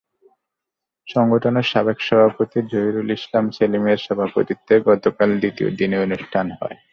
সংগঠনের 1.07 1.67
সাবেক 1.71 1.97
সভাপতি 2.01 2.59
জহিরুল 2.71 3.09
ইসলাম 3.17 3.45
সেলিমের 3.51 3.99
সভাপতিত্বে 4.05 4.75
গতকাল 4.87 5.29
দ্বিতীয় 5.41 5.69
দিনের 5.79 6.03
অনুষ্ঠান 6.07 6.45
হয়। 6.59 6.77